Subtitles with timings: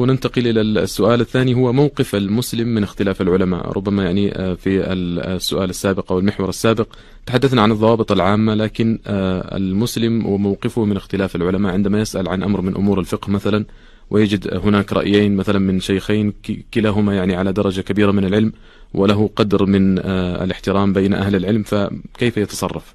[0.00, 1.54] وننتقل إلى السؤال الثاني.
[1.54, 3.72] هو موقف المسلم من اختلاف العلماء.
[3.72, 6.86] ربما يعني آه، في السؤال السابق أو المحور السابق
[7.26, 12.60] تحدثنا عن الضوابط العامة لكن آه، المسلم وموقفه من اختلاف العلماء عندما يسأل عن أمر
[12.60, 13.64] من أمور الفقه مثلا
[14.10, 16.32] ويجد هناك رأيين مثلا من شيخين
[16.74, 18.52] كلاهما يعني على درجة كبيرة من العلم
[18.94, 22.94] وله قدر من آه، الاحترام بين أهل العلم فكيف يتصرف؟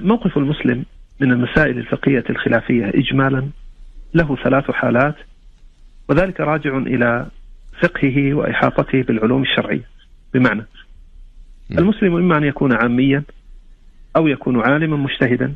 [0.00, 0.84] موقف المسلم
[1.20, 3.48] من المسائل الفقهية الخلافية إجمالا
[4.14, 5.14] له ثلاث حالات.
[6.08, 7.26] وذلك راجع إلى
[7.82, 9.88] فقهه وإحاطته بالعلوم الشرعية
[10.34, 10.66] بمعنى
[11.70, 11.82] نعم.
[11.82, 13.22] المسلم إما أن يكون عاميا
[14.16, 15.54] أو يكون عالما مجتهدا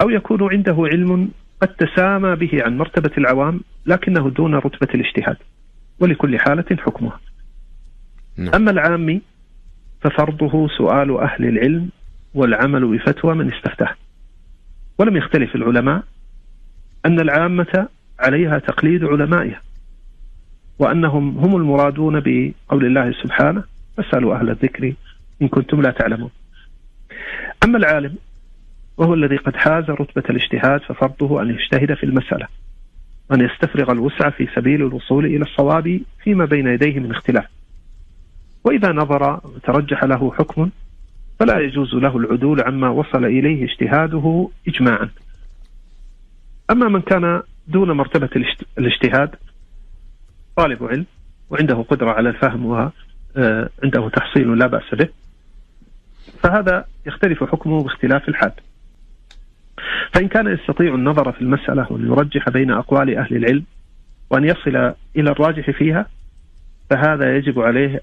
[0.00, 5.36] أو يكون عنده علم قد تسامى به عن مرتبة العوام لكنه دون رتبة الاجتهاد
[6.00, 7.20] ولكل حالة حكمها
[8.36, 8.54] نعم.
[8.54, 9.22] أما العامي
[10.00, 11.88] ففرضه سؤال أهل العلم
[12.34, 13.94] والعمل بفتوى من استفتاه
[14.98, 16.02] ولم يختلف العلماء
[17.06, 17.88] أن العامة
[18.18, 19.60] عليها تقليد علمائها
[20.78, 23.64] وأنهم هم المرادون بقول الله سبحانه
[23.96, 24.94] فاسألوا أهل الذكر
[25.42, 26.30] إن كنتم لا تعلمون
[27.64, 28.16] أما العالم
[28.96, 32.46] وهو الذي قد حاز رتبة الاجتهاد ففرضه أن يجتهد في المسألة
[33.30, 37.44] وأن يستفرغ الوسع في سبيل الوصول إلى الصواب فيما بين يديه من اختلاف.
[38.64, 40.70] وإذا نظر وترجح له حكم
[41.38, 45.08] فلا يجوز له العدول عما وصل إليه اجتهاده إجماعا.
[46.70, 48.28] أما من كان دون مرتبة
[48.78, 49.34] الاجتهاد
[50.56, 51.06] طالب علم
[51.50, 55.08] وعنده قدرة على الفهم وعنده آه، تحصيل لا بأس به.
[56.42, 58.52] فهذا يختلف حكمه باختلاف الحال.
[60.12, 63.64] فإن كان يستطيع النظر في المسألة وأن يرجح بين أقوال أهل العلم
[64.30, 64.76] وأن يصل
[65.16, 66.06] إلى الراجح فيها
[66.90, 68.00] فهذا يجب عليه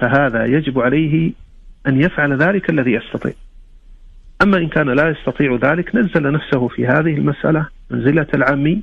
[0.00, 1.32] فهذا يجب عليه
[1.86, 3.32] أن يفعل ذلك الذي يستطيع.
[4.42, 8.82] أما إن كان لا يستطيع ذلك نزل نفسه في هذه المسألة منزلة العامي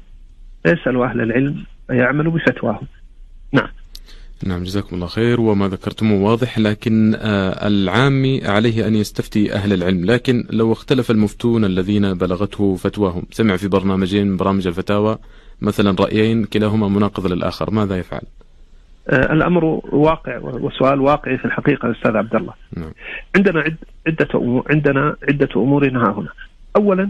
[0.64, 2.88] فيسأل أهل العلم فيعمل بفتواهم
[3.54, 3.68] نعم
[4.44, 10.06] نعم جزاكم الله خير وما ذكرتموه واضح لكن آه العامي عليه أن يستفتي أهل العلم
[10.06, 15.18] لكن لو اختلف المفتون الذين بلغته فتواهم سمع في برنامجين من برامج الفتاوى
[15.62, 18.22] مثلا رأيين كلاهما مناقض للآخر ماذا يفعل؟
[19.10, 22.54] آه الأمر واقع وسؤال واقعي في الحقيقة أستاذ عبد الله.
[22.78, 22.92] نعم.
[23.36, 23.64] عندنا
[24.08, 26.30] عدة أمور عندنا عدة أمور ها هنا.
[26.76, 27.10] اولا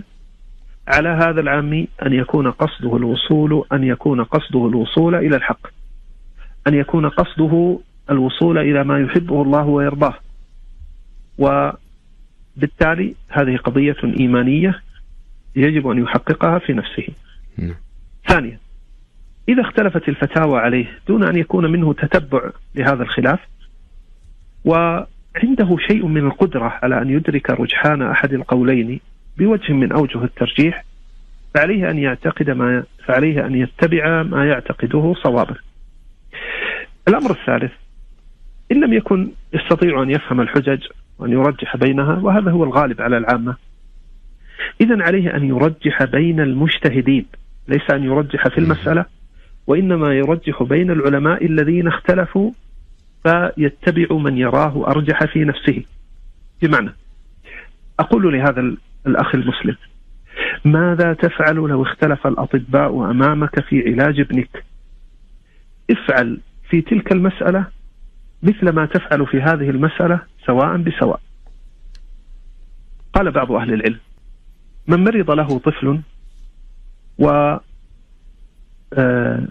[0.88, 5.68] على هذا العامي أن يكون قصده الوصول أن يكون قصده الوصول إلى الحق.
[6.68, 7.80] أن يكون قصده
[8.10, 10.14] الوصول إلى ما يحبه الله ويرضاه.
[11.38, 14.82] وبالتالي هذه قضية إيمانية
[15.56, 17.08] يجب أن يحققها في نفسه.
[17.58, 17.72] م.
[18.28, 18.60] ثانيا
[19.50, 23.40] إذا اختلفت الفتاوى عليه دون أن يكون منه تتبع لهذا الخلاف
[24.66, 29.00] وعنده شيء من القدرة على أن يدرك رجحان أحد القولين
[29.40, 30.86] بوجه من أوجه الترجيح
[31.54, 35.56] فعليه أن يعتقد ما فعليه أن يتبع ما يعتقده صوابا
[37.08, 37.72] الأمر الثالث
[38.72, 40.80] إن لم يكن يستطيع أن يفهم الحجج
[41.20, 43.56] وأن يرجح بينها وهذا هو الغالب على العامة.
[44.82, 47.26] إذا عليه أن يرجح بين المجتهدين
[47.68, 49.06] ليس أن يرجح في المسألة
[49.68, 52.52] وإنما يرجح بين العلماء الذين اختلفوا
[53.24, 55.84] فيتبع من يراه أرجح في نفسه.
[56.62, 56.94] بمعنى
[58.00, 58.76] أقول لهذا
[59.08, 59.76] الأخ المسلم.
[60.66, 64.66] ماذا تفعل لو اختلف الأطباء أمامك في علاج ابنك؟
[65.92, 66.40] افعل
[66.70, 67.66] في تلك المسألة
[68.44, 71.22] مثل ما تفعل في هذه المسألة سواء بسواء.
[73.14, 74.00] قال بعض أهل العلم
[74.88, 76.02] من مرض له طفل
[77.20, 77.30] و
[78.94, 79.48] آه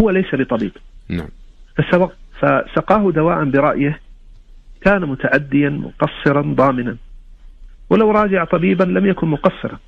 [0.00, 0.72] هو ليس بطبيب.
[1.08, 1.28] نعم.
[2.40, 4.00] فسقاه دواء برأيه
[4.80, 6.96] كان متعديا مقصرا ضامنا.
[7.92, 9.78] ولو راجع طبيبا لم يكن مقصرا.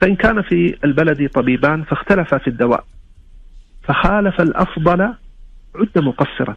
[0.00, 2.84] فإن كان في البلد طبيبان فاختلفا في الدواء
[3.82, 5.00] فخالف الأفضل
[5.74, 6.56] عد مقصرا.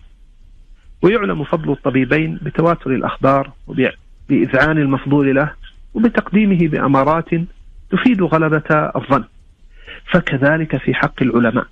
[1.01, 5.51] ويعلم فضل الطبيبين بتواتر الأخبار وبإذعان المفضول له
[5.93, 7.29] وبتقديمه بأمارات
[7.91, 9.23] تفيد غلبة الظن.
[10.11, 11.67] فكذلك في حق العلماء.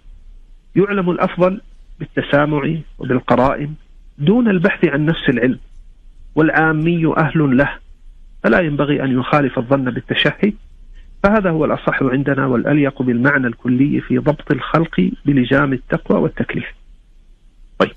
[0.76, 1.62] يعلم الأفضل
[2.00, 3.74] بالتسامع وبالقرائن
[4.18, 5.60] دون البحث عن نفس العلم
[6.36, 7.83] والعامي أهل له
[8.44, 10.54] فلا ينبغي أن يخالف الظن بالتشهي
[11.24, 16.66] فهذا هو الأصح عندنا والأليق بالمعنى الكلي في ضبط الخلق بلجام التقوى والتكليف.
[17.80, 17.92] طيب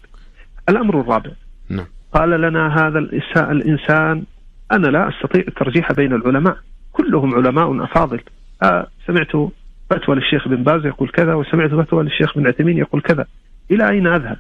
[0.69, 1.31] الأمر الرابع.
[1.71, 1.87] نعم.
[2.13, 2.99] قال لنا هذا
[3.37, 4.25] الإنسان
[4.73, 6.57] أنا لا أستطيع الترجيح بين العلماء
[6.93, 8.21] كلهم علماء أفاضل.
[8.63, 9.51] آه سمعت
[9.91, 13.27] فتوى للشيخ بن باز يقول كذا وسمعت فتوى للشيخ بن عثيمين يقول كذا.
[13.71, 14.39] إلى أين أذهب؟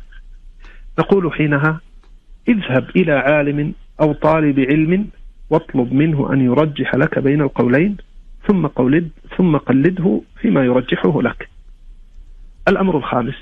[0.98, 1.80] نقول حينها
[2.48, 5.08] اذهب إلى عالم أو طالب علم
[5.50, 7.96] واطلب منه أن يرجح لك بين القولين
[8.48, 11.48] ثم قلد ثم قلده فيما يرجحه لك.
[12.68, 13.34] الأمر الخامس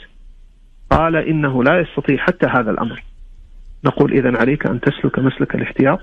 [0.90, 3.02] قال إنه لا يستطيع حتى هذا الأمر.
[3.84, 6.00] نقول إذا عليك أن تسلك مسلك الاحتياط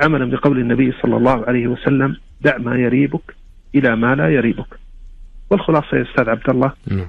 [0.00, 3.34] عملا بقول النبي صلى الله عليه وسلم دع ما يريبك
[3.74, 4.78] إلى ما لا يريبك.
[5.50, 7.06] والخلاصة يا أستاذ عبد الله نعم.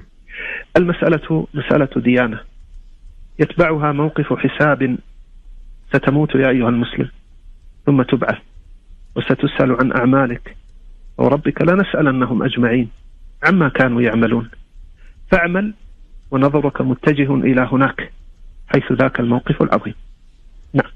[0.76, 2.40] المسألة مسألة ديانة
[3.38, 4.98] يتبعها موقف حساب
[5.92, 7.08] ستموت يا أيها المسلم
[7.86, 8.38] ثم تبعث
[9.16, 10.56] وستسأل عن أعمالك.
[11.18, 12.88] وربك لنسألنهم أجمعين.
[13.42, 14.50] عما كانوا يعملون.
[15.30, 15.74] فاعمل
[16.30, 18.12] ونظرك متجه إلى هناك
[18.68, 19.94] حيث ذاك الموقف العظيم.
[20.74, 20.90] نعم.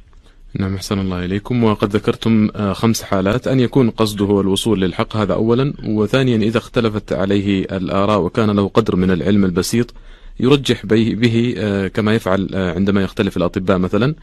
[0.60, 1.64] نعم أحسن الله إليكم.
[1.64, 3.48] وقد ذكرتم آه، خمس حالات.
[3.48, 5.72] أن يكون قصده هو الوصول للحق هذا أولا.
[5.84, 9.94] وثانيا إذا اختلفت عليه الآراء وكان له قدر من العلم البسيط
[10.40, 14.14] يرجح به, آه، كما يفعل آه، عندما يختلف الأطباء مثلا.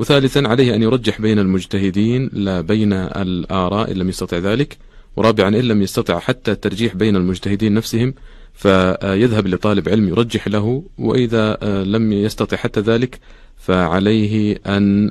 [0.00, 4.78] وثالثا عليه أن يرجح بين المجتهدين لا بين الآراء إن لم يستطع ذلك
[5.16, 8.14] ورابعا إن لم يستطع حتى الترجيح بين المجتهدين نفسهم
[8.54, 13.20] فيذهب لطالب علم يرجح له وإذا لم يستطع حتى ذلك
[13.56, 15.10] فعليه أن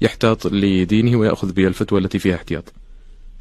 [0.00, 2.72] يحتاط لدينه ويأخذ بها الفتوى التي فيها احتياط.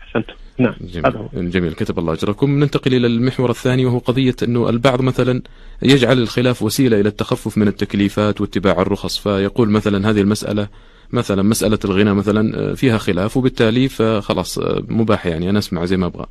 [0.01, 0.25] أحسنت
[0.61, 1.51] نعم جميل.
[1.51, 1.73] جميل.
[1.73, 2.59] كتب الله أجركم.
[2.59, 5.41] ننتقل إلى المحور الثاني وهو قضية أنه البعض مثلا
[5.81, 9.17] يجعل الخلاف وسيلة إلى التخفف من التكليفات واتباع الرخص.
[9.17, 10.67] فيقول مثلا هذه المسألة
[11.13, 16.25] مثلا مسألة الغنى مثلا فيها خلاف وبالتالي فخلاص مباح يعني أنا أسمع زي ما أبغى.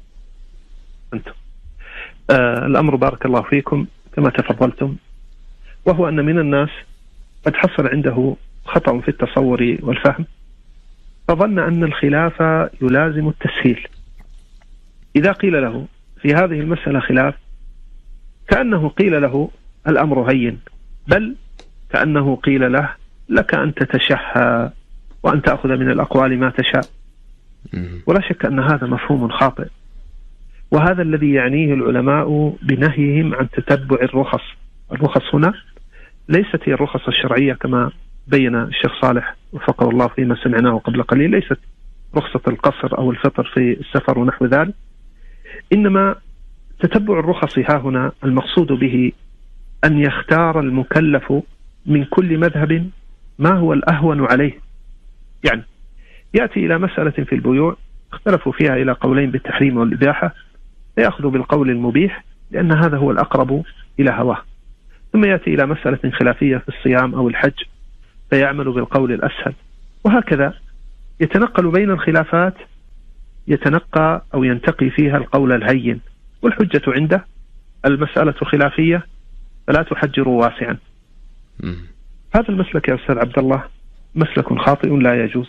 [1.15, 1.32] أنتم.
[2.31, 3.87] آه الأمر بارك الله فيكم
[4.17, 4.97] كما تفضلتم
[5.87, 6.69] وهو أن من الناس
[7.47, 10.25] قد حصل عنده خطأ في التصور والفهم
[11.29, 12.41] فظن أن الخلاف
[12.82, 13.87] يلازم التسهيل.
[15.16, 15.86] إذا قيل له
[16.22, 17.34] في هذه المسألة خلاف
[18.48, 19.50] كأنه قيل له
[19.88, 20.58] الأمر هين
[21.08, 21.36] بل
[21.90, 22.94] كأنه قيل له
[23.28, 24.70] لك أن تتشهى
[25.22, 26.84] وأن تأخذ من الأقوال ما تشاء.
[28.06, 29.66] ولا شك أن هذا مفهوم خاطئ.
[30.70, 34.42] وهذا الذي يعنيه العلماء بنهيهم عن تتبع الرخص.
[34.92, 35.54] الرخص هنا
[36.28, 37.90] ليست هي الرخص الشرعية كما
[38.26, 41.58] بين الشيخ صالح وفقه الله فيما سمعناه قبل قليل ليست
[42.16, 44.74] رخصة القصر أو الفطر في السفر ونحو ذلك.
[45.73, 46.14] إنما
[46.81, 49.12] تتبع الرخص ها هنا المقصود به
[49.85, 51.32] أن يختار المكلف
[51.87, 52.91] من كل مذهب
[53.38, 54.52] ما هو الأهون عليه.
[55.44, 55.62] يعني
[56.35, 57.76] يأتي إلى مسألة في البيوع
[58.12, 60.35] اختلفوا فيها إلى قولين بالتحريم والإباحة
[60.97, 63.62] فيأخذ بالقول المبيح لأن هذا هو الأقرب
[64.00, 64.43] إلى هواه.
[65.12, 67.62] ثم يأتي إلى مسألة خلافية في الصيام أو الحج
[68.31, 69.55] فيعمل بالقول الأسهل
[70.05, 70.55] وهكذا
[71.20, 72.55] يتنقل بين الخلافات
[73.48, 76.00] يتنقى أو ينتقي فيها القول الهين
[76.42, 77.26] والحجة عنده
[77.84, 79.06] المسألة خلافية
[79.66, 80.76] فلا تحجروا واسعا.
[82.34, 83.64] هذا المسلك يا أستاذ عبد الله
[84.14, 85.48] مسلك خاطئ لا يجوز.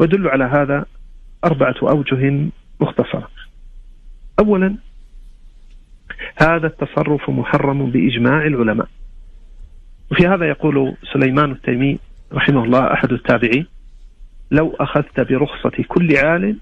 [0.00, 0.84] ويدل على هذا
[1.44, 2.50] أربعة أوجه
[2.80, 3.28] مختصرة.
[4.40, 4.76] أولا
[6.36, 8.88] هذا التصرف محرم بإجماع العلماء.
[10.10, 11.98] وفي هذا يقول سليمان التيمي
[12.32, 13.66] رحمه الله أحد التابعين
[14.50, 16.56] لو أخذت برخصة كل عال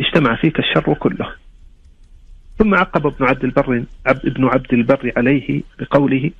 [0.00, 1.26] اجتمع فيك الشر كله.
[2.60, 6.30] ثم عقب ابن عبد البر ابن عبد البر عليه بقوله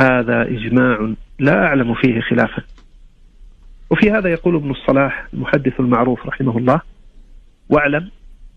[0.00, 2.62] هذا إجماع لا أعلم فيه خلافا
[3.90, 6.80] وفي هذا يقول ابن الصلاح المحدث المعروف رحمه الله
[7.68, 8.08] واعلم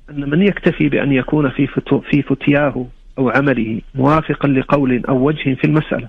[0.10, 1.68] أن من يكتفي بأن يكون في
[2.12, 2.86] في فتياه
[3.18, 6.08] أو عمله موافقا لقول أو وجه في المسألة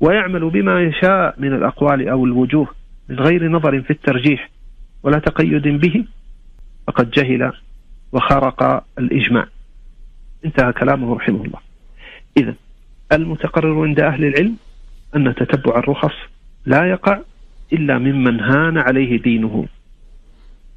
[0.00, 2.68] ويعمل بما يشاء من الأقوال أو الوجوه
[3.08, 4.50] من غير نظر في الترجيح
[5.02, 6.04] ولا تقيد به
[6.90, 7.52] فقد جهل
[8.12, 9.46] وخرق الإجماع.
[10.44, 11.58] انتهى كلامه رحمه الله.
[12.36, 12.54] إذا
[13.12, 14.56] المتقرر عند أهل العلم
[15.16, 16.14] أن تتبع الرخص
[16.66, 17.20] لا يقع
[17.72, 19.66] إلا ممن هان عليه دينه.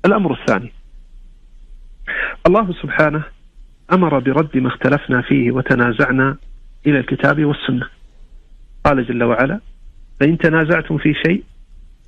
[0.05, 0.71] الأمر الثاني
[2.47, 3.23] الله سبحانه
[3.93, 6.37] أمر برد ما اختلفنا فيه وتنازعنا
[6.87, 7.89] إلى الكتاب والسنة.
[8.83, 9.59] قال جل وعلا
[10.19, 11.43] فإن تنازعتم في شيء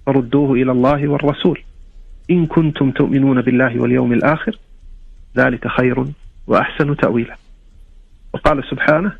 [0.05, 1.61] فردوه إلى الله والرسول.
[2.31, 4.57] إن كنتم تؤمنون بالله واليوم الآخر
[5.37, 6.05] ذلك خير
[6.47, 7.35] وأحسن تأويلا.
[8.33, 9.11] وقال سبحانه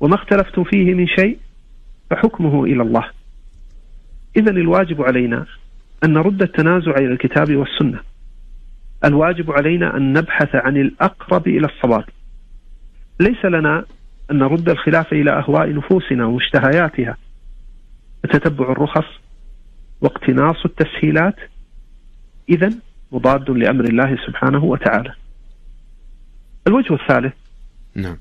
[0.00, 1.38] وما اختلفتم فيه من شيء
[2.10, 3.04] فحكمه إلى الله.
[4.36, 5.46] إذا الواجب علينا
[6.04, 8.00] أن نرد التنازع إلى الكتاب والسنة.
[9.04, 12.04] الواجب علينا أن نبحث عن الأقرب إلى الصواب.
[13.20, 13.84] ليس لنا
[14.30, 17.16] أن نرد الخلاف إلى أهواء نفوسنا ومشتهياتها
[18.22, 19.06] فتتبع الرخص
[20.00, 21.36] واقتناص التسهيلات
[22.50, 22.70] إذا
[23.12, 25.12] مضاد لأمر الله سبحانه وتعالى.
[26.66, 27.34] الوجه الثالث.
[27.94, 28.16] نعم.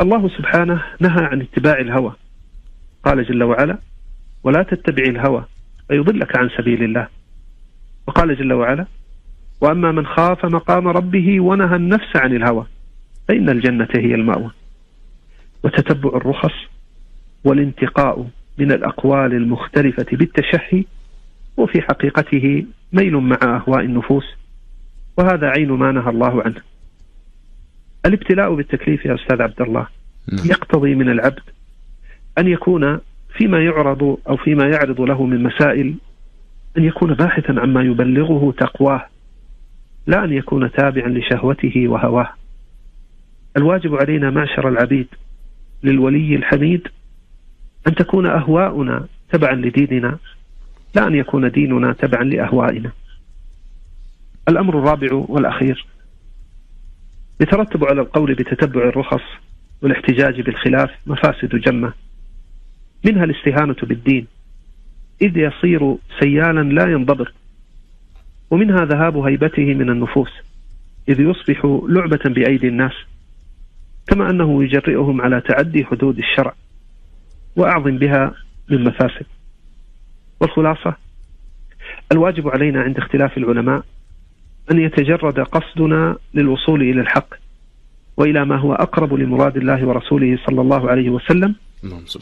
[0.00, 2.14] الله سبحانه نهى عن اتباع الهوى.
[3.04, 3.78] قال جل وعلا
[4.44, 5.44] ولا تتبع الهوى
[5.88, 7.08] فيضلك عن سبيل الله.
[8.06, 8.86] وقال جل وعلا
[9.60, 12.66] وأما من خاف مقام ربه ونهى النفس عن الهوى
[13.28, 14.50] فإن الجنة هي المأوى.
[15.64, 16.54] وتتبع الرخص
[17.44, 18.26] والانتقاء
[18.58, 20.84] من الأقوال المختلفة بالتشهي
[21.56, 24.24] وفي حقيقته ميل مع أهواء النفوس
[25.18, 26.60] وهذا عين ما نهى الله عنه
[28.06, 29.86] الابتلاء بالتكليف يا أستاذ عبد الله
[30.32, 30.46] نعم.
[30.46, 31.42] يقتضي من العبد
[32.38, 33.00] أن يكون
[33.38, 35.94] فيما يعرض أو فيما يعرض له من مسائل
[36.78, 39.06] أن يكون باحثا عما يبلغه تقواه
[40.06, 42.28] لا أن يكون تابعا لشهوته وهواه
[43.56, 45.06] الواجب علينا معشر العبيد
[45.82, 46.88] للولي الحميد
[47.86, 50.18] أن تكون أهواؤنا تبعا لديننا
[50.94, 52.92] لا أن يكون ديننا تبعا لأهوائنا.
[54.48, 55.86] الأمر الرابع والأخير
[57.40, 59.22] يترتب على القول بتتبع الرخص
[59.82, 61.92] والاحتجاج بالخلاف مفاسد جمة.
[63.06, 64.26] منها الاستهانة بالدين.
[65.22, 67.26] إذ يصير سيالا لا ينضبط.
[68.50, 70.30] ومنها ذهاب هيبته من النفوس.
[71.08, 72.92] إذ يصبح لعبة بأيدي الناس.
[74.06, 76.54] كما أنه يجرئهم على تعدي حدود الشرع.
[77.56, 78.34] وأعظم بها
[78.70, 79.26] من مفاسد.
[80.40, 80.94] والخلاصة
[82.12, 83.82] الواجب علينا عند اختلاف العلماء
[84.70, 87.34] أن يتجرد قصدنا للوصول إلى الحق
[88.16, 91.54] وإلى ما هو أقرب لمراد الله ورسوله صلى الله عليه وسلم.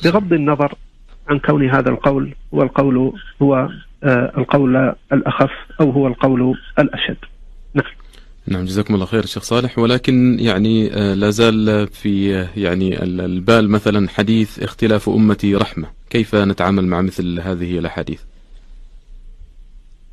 [0.05, 0.75] بغض النظر
[1.29, 3.69] عن كون هذا القول هو القول هو
[4.05, 7.17] آه، القول الأخف أو هو القول الأشد
[8.49, 9.79] نعم نعم جزاكم الله خير شيخ صالح.
[9.79, 15.87] ولكن يعني آه، لا زال في آه، يعني ال- البال مثلا حديث اختلاف أمتي رحمة.
[16.11, 18.21] كيف نتعامل مع مثل هذه الأحاديث؟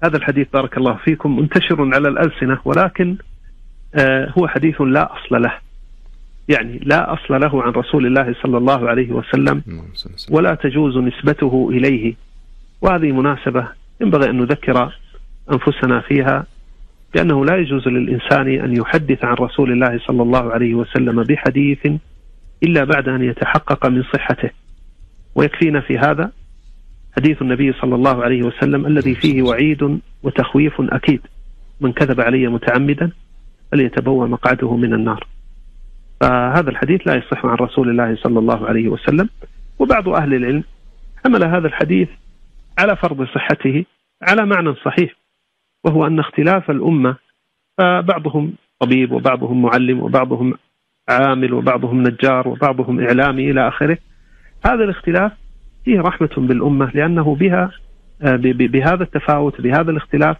[0.03, 3.17] هذا الحديث بارك الله فيكم منتشر على الألسنة ولكن
[3.95, 5.53] آه، هو حديث لا أصل له.
[6.47, 9.61] يعني لا أصل له عن رسول الله صلى الله عليه وسلم
[9.93, 10.35] وسلم.
[10.35, 12.13] ولا تجوز نسبته إليه.
[12.81, 13.67] وهذه مناسبة
[14.01, 14.91] ينبغي أن نذكر
[15.51, 16.45] أنفسنا فيها.
[17.15, 21.87] بأنه لا يجوز للإنسان أن يحدث عن رسول الله صلى الله عليه وسلم بحديث
[22.63, 24.49] إلا بعد أن يتحقق من صحته.
[25.35, 26.31] ويكفينا في هذا
[27.17, 31.21] حديث النبي صلى الله عليه وسلم الذي فيه وعيد وتخويف أكيد.
[31.81, 33.11] من كذب علي متعمدا
[33.71, 35.27] فليتبوى مقعده من النار.
[36.21, 39.29] فهذا الحديث لا يصح عن رسول الله صلى الله عليه وسلم.
[39.79, 40.63] وبعض أهل العلم
[41.25, 42.09] حمل هذا الحديث
[42.79, 43.85] على فرض صحته
[44.21, 45.24] على معنى صحيح.
[45.85, 47.15] وهو أن اختلاف الأمة
[47.77, 50.53] فبعضهم طبيب وبعضهم معلم وبعضهم
[51.09, 53.97] عامل وبعضهم نجار وبعضهم إعلامي إلى آخره.
[54.65, 55.31] هذا الاختلاف
[55.85, 57.71] فيه رحمة بالأمة لأنه بها
[58.21, 60.37] آه، بهذا التفاوت بهذا الاختلاف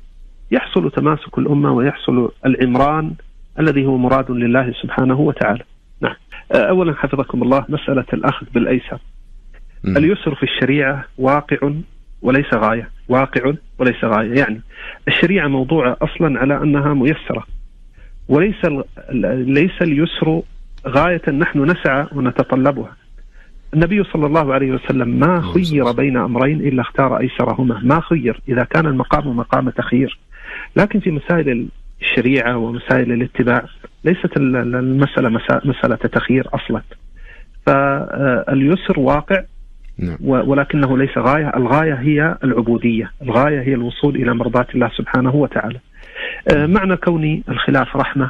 [0.51, 3.13] يحصل تماسك الأمة ويحصل العمران
[3.59, 5.63] الذي هو مراد لله سبحانه وتعالى.
[6.01, 6.15] نعم.
[6.51, 8.99] آه، أولا حفظكم الله مسألة الأخذ بالأيسر.
[9.87, 11.71] اليسر في الشريعة واقع
[12.21, 12.94] وليس غاية.
[13.09, 14.33] واقع وليس غاية.
[14.39, 14.62] يعني
[15.07, 17.43] الشريعة موضوعة أصلا على أنها ميسرة.
[18.27, 18.65] وليس
[19.47, 20.41] ليس اليسر
[20.88, 22.95] غاية نحن نسعى ونتطلبها.
[23.74, 27.79] النبي صلى الله عليه وسلم ما خير بين أمرين إلا اختار أيسرهما.
[27.83, 30.19] ما خير؟ إذا كان المقام مقام تخيير.
[30.75, 31.67] لكن في مسائل
[32.01, 33.65] الشريعة ومسائل الاتباع
[34.03, 35.29] ليست ال- ال- المسألة
[35.65, 36.81] مسألة تخيير أصلا.
[37.65, 39.43] فاليسر واقع
[39.97, 40.17] نعم.
[40.21, 43.11] ولكنه ليس غاية الغاية هي العبودية.
[43.21, 45.79] الغاية هي الوصول إلى مرضاة الله سبحانه وتعالى.
[46.55, 48.29] آه، معنى كون الخلاف رحمة.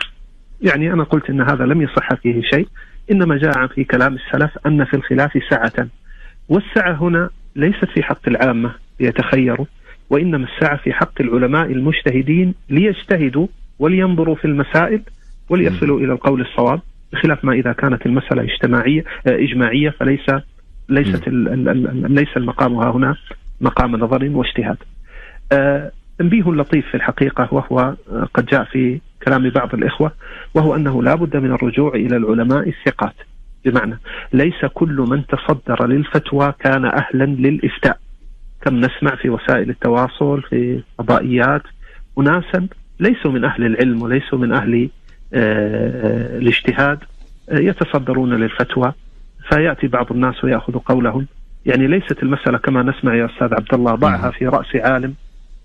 [0.62, 2.68] يعني أنا قلت أن هذا لم يصح فيه شيء.
[3.12, 5.88] إنما جاء في كلام السلف أن في الخلاف سعة.
[6.50, 9.66] والسعة هنا ليست في حق العامة ليتخيروا
[10.10, 13.48] وإنما السعة في حق العلماء المجتهدين ليجتهدوا
[13.80, 15.02] ولينظروا في المسائل
[15.50, 16.82] وليصلوا إلى القول الصواب
[17.14, 20.26] بخلاف ما إذا كانت المسألة اجتماعية آه، إجماعية فليس
[20.90, 23.16] ليست ال- ال- ال- ليس المقام ها هنا
[23.62, 24.78] مقام نظر واجتهاد.
[25.52, 30.12] آه، تنبيه لطيف في الحقيقة وهو آه، قد جاء في كلام بعض الإخوة
[30.54, 33.16] وهو أنه لا بد من الرجوع إلى العلماء الثقات.
[33.66, 34.00] بمعنى
[34.34, 37.98] ليس كل من تصدر للفتوى كان أهلا للإفتاء.
[38.62, 41.62] كم نسمع في وسائل التواصل في فضائيات
[42.20, 42.68] أناسا
[43.00, 44.90] ليسوا من أهل العلم وليسوا من أهل
[45.34, 47.00] آه، الاجتهاد
[47.50, 48.94] آه، يتصدرون للفتوى.
[49.50, 51.28] فيأتي بعض الناس ويأخذ قولهم.
[51.66, 55.14] يعني ليست المسألة كما نسمع يا أستاذ عبد الله ضعها في رأس عالم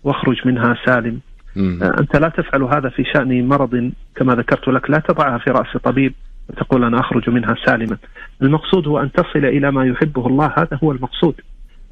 [0.05, 1.21] واخرج منها سالم.
[1.57, 1.83] مم.
[1.83, 5.77] آه، أنت لا تفعل هذا في شأن مرض كما ذكرت لك لا تضعها في رأس
[5.85, 6.15] طبيب
[6.49, 7.97] وتقول أنا أخرج منها سالما.
[8.43, 11.35] المقصود هو أن تصل إلى ما يحبه الله هذا هو المقصود.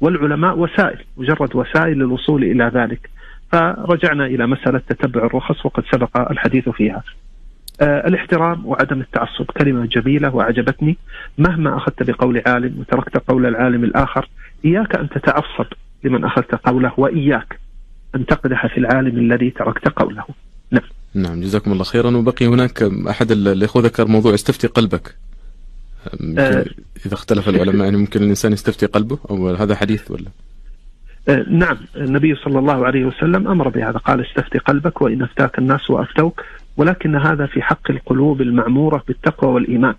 [0.01, 3.09] والعلماء وسائل مجرد وسائل للوصول إلى ذلك.
[3.51, 7.03] فرجعنا إلى مسألة تتبع الرخص وقد سبق الحديث فيها.
[7.81, 9.45] الاحترام وعدم التعصب.
[9.45, 10.97] كلمة جميلة وأعجبتني.
[11.37, 14.29] مهما أخذت بقول عالم وتركت قول العالم الآخر
[14.65, 15.65] إياك أن تتعصب
[16.03, 17.59] لمن أخذت قوله وإياك
[18.15, 20.23] أن تقدح في العالم الذي تركت قوله.
[20.71, 20.83] نعم.
[21.13, 22.17] نعم جزاكم الله خيرا.
[22.17, 25.15] وبقي هناك أحد الإخوة ذكر موضوع استفتي قلبك.
[26.37, 26.65] أه.
[27.05, 30.29] إذا اختلف العلماء يعني ممكن الإنسان يستفتي قلبه أو هذا حديث ولا؟
[31.29, 31.77] أه نعم.
[31.95, 33.97] النبي صلى الله عليه وسلم أمر بهذا.
[33.97, 36.43] قال استفتي قلبك وإن أفتاك الناس وأفتوك
[36.79, 39.95] ولكن هذا في حق القلوب المعمورة بالتقوى والإيمان.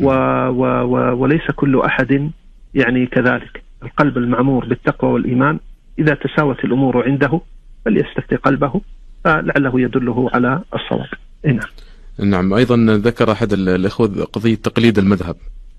[0.00, 0.08] و
[0.48, 2.30] و و وليس كل أحد
[2.74, 3.62] يعني كذلك.
[3.82, 5.58] القلب المعمور بالتقوى والإيمان
[5.98, 7.40] إذا تساوت الأمور عنده
[7.84, 8.80] فليستفتي قلبه
[9.24, 11.08] فلعله يدله على الصواب.
[11.44, 12.30] نعم.
[12.30, 15.36] نعم أيضا ذكر أحد الإخوة قضية تقليد المذهب.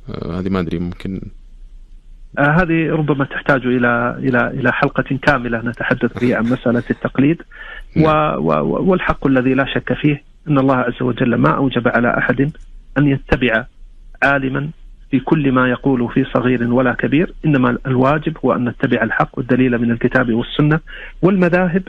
[0.09, 1.21] آه هذه ما أدري ممكن
[2.39, 7.41] هذه ربما تحتاج إلى إلى إلى حلقة كاملة نتحدث فيها عن مسألة التقليد.
[7.97, 8.09] و
[8.89, 12.51] والحق الذي لا شك فيه أن الله عز وجل ما أوجب على أحد
[12.97, 13.65] أن يتبع
[14.23, 14.69] عالما
[15.11, 19.77] في كل ما يقول في صغير ولا كبير إنما الواجب هو أن نتبع الحق والدليل
[19.77, 20.79] من الكتاب والسنة
[21.21, 21.83] والمذاهب.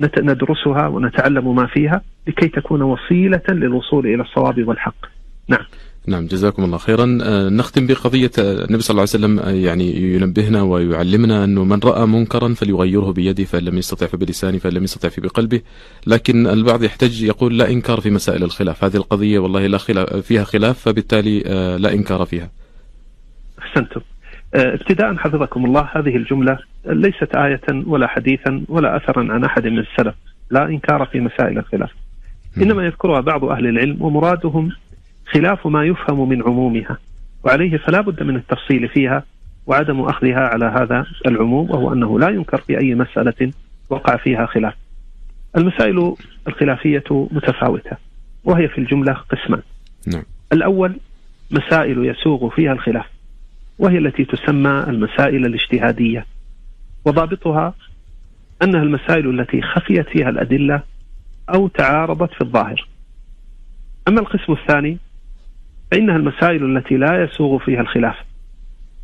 [0.00, 5.06] ندرسها ونتعلم ما فيها لكي تكون وسيلة للوصول إلى الصواب والحق.
[5.48, 5.64] نعم.
[6.08, 7.06] نعم جزاكم الله خيرا.
[7.48, 13.12] نختم بقضية النبي صلى الله عليه وسلم يعني ينبهنا ويعلمنا أنه من رأى منكرا فليغيره
[13.12, 15.60] بيده فإن لم يستطع فبلسانه فإن لم يستطع فبقلبه.
[16.06, 18.84] لكن البعض يحتج يقول لا إنكار في مسائل الخلاف.
[18.84, 21.40] هذه القضية والله لا خلاف فيها خلاف فبالتالي
[21.78, 22.50] لا إنكار فيها.
[23.58, 24.00] أحسنتم.
[24.54, 30.14] ابتداء حفظكم الله هذه الجملة ليست آية ولا حديثا ولا أثرا عن أحد من السلف.
[30.50, 31.90] لا إنكار في مسائل الخلاف.
[32.62, 34.70] إنما يذكرها بعض أهل العلم ومرادهم
[35.32, 36.98] خلاف ما يفهم من عمومها.
[37.44, 39.24] وعليه فلا بد من التفصيل فيها
[39.66, 43.52] وعدم أخذها على هذا العموم وهو أنه لا ينكر في أي مسألة
[43.90, 44.74] وقع فيها خلاف.
[45.56, 46.14] المسائل
[46.48, 47.96] الخلافية متفاوتة
[48.44, 49.62] وهي في الجملة قسمان.
[50.06, 50.22] نعم.
[50.52, 50.96] الأول
[51.50, 53.06] مسائل يسوغ فيها الخلاف
[53.78, 56.26] وهي التي تسمى المسائل الاجتهادية.
[57.04, 57.74] وضابطها
[58.62, 60.82] أنها المسائل التي خفيت فيها الأدلة
[61.54, 62.88] أو تعارضت في الظاهر.
[64.08, 64.98] أما القسم الثاني
[65.90, 68.16] فإنها المسائل التي لا يسوغ فيها الخلاف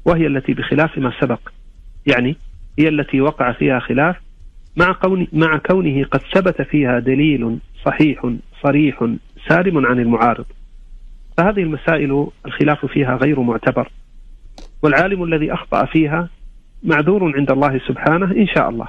[0.05, 1.41] وهي التي بخلاف ما سبق.
[2.07, 2.37] يعني
[2.79, 4.17] هي التي وقع فيها خلاف
[4.77, 9.07] مع, كون مع كونه قد ثبت فيها دليل صحيح صريح
[9.49, 10.45] سالم عن المعارض.
[11.37, 13.91] فهذه المسائل الخلاف فيها غير معتبر.
[14.83, 16.29] والعالم الذي أخطأ فيها
[16.83, 18.89] معذور عند الله سبحانه إن شاء الله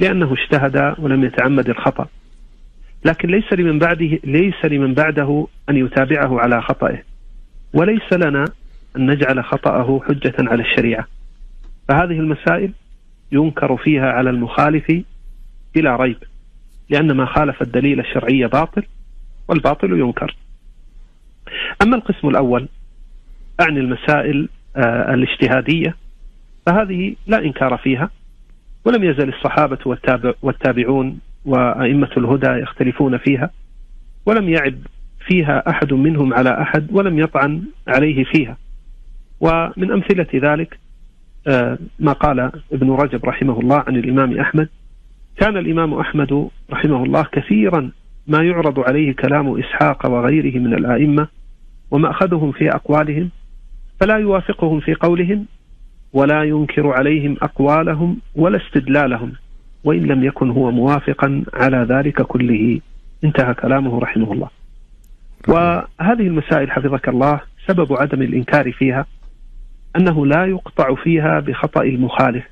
[0.00, 2.08] لأنه اجتهد ولم يتعمد الخطأ.
[3.04, 6.98] لكن ليس لمن بعده ليس لمن بعده أن يتابعه على خطأه
[7.74, 8.44] وليس لنا
[8.96, 11.06] أن نجعل خطأه حجة على الشريعة.
[11.88, 12.72] فهذه المسائل
[13.32, 15.02] ينكر فيها على المخالف
[15.74, 16.16] بلا ريب
[16.90, 18.82] لأن ما خالف الدليل الشرعي باطل
[19.48, 20.36] والباطل ينكر.
[21.82, 22.68] أما القسم الأول
[23.60, 25.96] أعني المسائل آه الاجتهادية
[26.66, 28.10] فهذه لا إنكار فيها
[28.84, 33.50] ولم يزل الصحابة والتابع والتابعون وأئمة الهدى يختلفون فيها
[34.26, 34.74] ولم يعب
[35.28, 38.56] فيها أحد منهم على أحد ولم يطعن عليه فيها.
[39.40, 40.78] ومن أمثلة ذلك
[41.48, 44.68] آه ما قال ابن رجب رحمه الله عن الإمام أحمد.
[45.36, 47.90] كان الإمام أحمد رحمه الله كثيرا
[48.26, 51.28] ما يعرض عليه كلام إسحاق وغيره من الآئمة
[51.90, 53.30] ومأخذهم في أقوالهم
[54.00, 55.46] فلا يوافقهم في قولهم
[56.12, 59.32] ولا ينكر عليهم أقوالهم ولا استدلالهم
[59.84, 62.80] وإن لم يكن هو موافقا على ذلك كله.
[63.24, 64.48] انتهى كلامه رحمه الله.
[65.48, 69.06] وهذه المسائل حفظك الله سبب عدم الإنكار فيها
[69.96, 72.44] أنه لا يقطع فيها بخطأ المخالف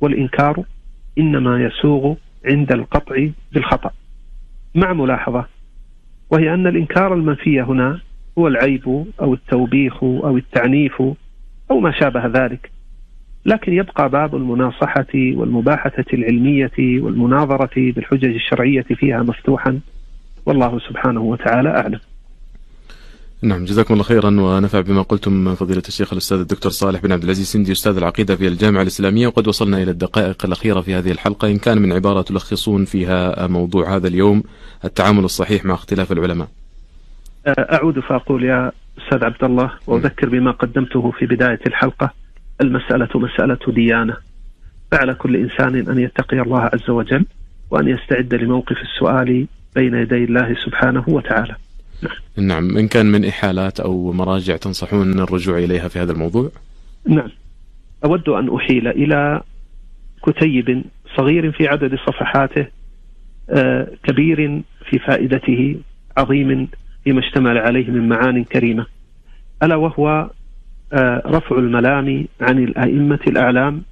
[0.00, 0.64] والإنكار
[1.18, 2.14] إنما يسوغ
[2.44, 3.90] عند القطع بالخطأ.
[4.74, 5.46] مع ملاحظة
[6.30, 8.00] وهي أن الإنكار المنفي هنا
[8.38, 11.02] هو العيب أو التوبيخ أو التعنيف
[11.70, 12.70] أو ما شابه ذلك.
[13.46, 19.80] لكن يبقى باب المناصحة والمباحثة العلمية والمناظرة بالحجج الشرعية فيها مفتوحا.
[20.46, 22.00] والله سبحانه وتعالى أعلم.
[23.42, 27.46] نعم جزاكم الله خيرا ونفع بما قلتم فضيلة الشيخ الأستاذ الدكتور صالح بن عبد العزيز
[27.46, 31.48] سندي أستاذ العقيدة في الجامعة الإسلامية وقد وصلنا إلى الدقائق الأخيرة في هذه الحلقة.
[31.48, 34.42] إن كان من عبارة تلخصون فيها موضوع هذا اليوم
[34.84, 36.48] التعامل الصحيح مع اختلاف العلماء.
[37.48, 42.10] أعود فأقول يا أستاذ عبد الله وأذكر بما قدمته في بداية الحلقة
[42.60, 44.16] المسألة مسألة ديانة.
[44.92, 47.26] فعلى كل إنسان أن يتقي الله عز وجل
[47.70, 51.56] وأن يستعد لموقف السؤال بين يدي الله سبحانه وتعالى.
[52.02, 52.46] نعم.
[52.46, 56.50] نعم إن كان من إحالات أو مراجع تنصحون الرجوع إليها في هذا الموضوع؟
[57.08, 57.30] نعم.
[58.04, 59.42] أود أن أحيل إلى
[60.26, 60.84] كتيب
[61.16, 62.66] صغير في عدد صفحاته
[63.50, 65.76] آه كبير في فائدته
[66.16, 66.68] عظيم
[67.04, 68.86] فيما اشتمل عليه من معان كريمة
[69.62, 70.30] ألا وهو
[70.92, 73.82] آه رفع الملام عن الأئمة الأعلام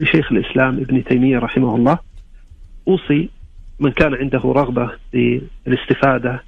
[0.00, 1.98] لشيخ الإسلام ابن تيمية رحمه الله.
[2.88, 3.28] أوصي
[3.82, 4.90] من كان عنده رغبة
[5.66, 6.42] للاستفادة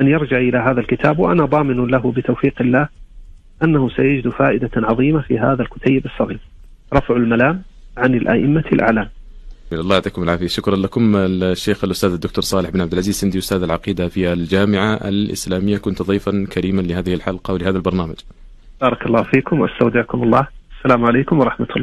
[0.00, 2.88] أن يرجع إلى هذا الكتاب وأنا ضامن له بتوفيق الله
[3.62, 6.40] أنه سيجد فائدة عظيمة في هذا الكتيب الصغير.
[6.94, 7.62] رفع الملام
[7.96, 9.08] عن الأئمة الأعلام.
[9.72, 10.46] الله يعطيكم العافية.
[10.46, 15.78] شكرا لكم الشيخ الأستاذ الدكتور صالح بن عبد العزيز سندي أستاذ العقيدة في الجامعة الإسلامية.
[15.78, 18.16] كنت ضيفا كريما لهذه الحلقة ولهذا البرنامج.
[18.80, 20.46] بارك الله فيكم وأستودعكم الله.
[20.78, 21.76] السلام عليكم ورحمة الله.